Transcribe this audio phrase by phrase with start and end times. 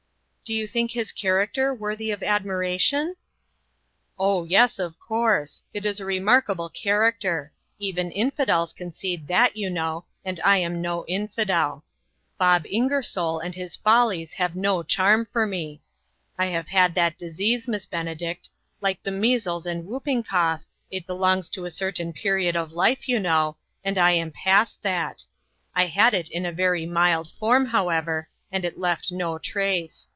[0.51, 3.15] "Do you think his character worthy of admiration?""
[4.19, 7.53] Oh, yes, of course; it is a remarkable character.
[7.79, 11.85] Even infidels concede that, you know; and I am no infidel.
[12.37, 13.45] Bob Ingersoll LOGIC AND LABOR.
[13.45, 15.81] 1/3 and his follies have no charm for me.
[16.37, 18.49] I have had that disease, Miss Benedict;
[18.81, 23.21] like the measles and whooping cough, it belongs to a certain period of life, you
[23.21, 23.55] know,
[23.85, 25.23] and I am past that.
[25.73, 30.09] I had it in a very mild form, however, and it left no trace.